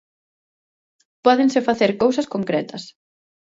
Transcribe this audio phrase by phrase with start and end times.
[1.25, 2.83] Pódense facer cousas concretas.